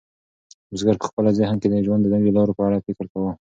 [0.69, 3.31] بزګر په خپل ذهن کې د ژوند د نویو لارو په اړه فکر کاوه.